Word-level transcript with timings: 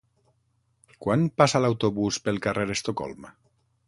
Quan 1.05 1.27
passa 1.41 1.61
l'autobús 1.63 2.17
pel 2.29 2.41
carrer 2.47 2.65
Estocolm? 2.77 3.29